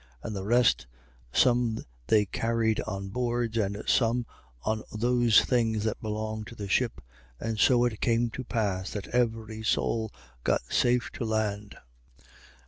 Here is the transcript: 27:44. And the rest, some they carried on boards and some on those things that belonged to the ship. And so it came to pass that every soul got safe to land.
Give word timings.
27:44. 0.01 0.07
And 0.23 0.35
the 0.35 0.45
rest, 0.45 0.87
some 1.31 1.85
they 2.07 2.25
carried 2.25 2.79
on 2.87 3.09
boards 3.09 3.55
and 3.59 3.83
some 3.85 4.25
on 4.63 4.81
those 4.91 5.41
things 5.45 5.83
that 5.83 6.01
belonged 6.01 6.47
to 6.47 6.55
the 6.55 6.67
ship. 6.67 7.01
And 7.39 7.59
so 7.59 7.85
it 7.85 8.01
came 8.01 8.31
to 8.31 8.43
pass 8.43 8.89
that 8.93 9.09
every 9.09 9.61
soul 9.61 10.11
got 10.43 10.61
safe 10.73 11.11
to 11.11 11.23
land. 11.23 11.75